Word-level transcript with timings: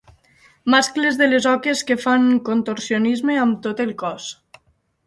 Mascles 0.73 1.19
de 1.19 1.27
les 1.27 1.45
oques 1.51 1.83
que 1.91 1.99
fan 2.07 2.27
contorsionisme 2.49 3.39
amb 3.45 3.63
tot 3.69 3.87
el 3.89 3.95
cos. 4.03 4.33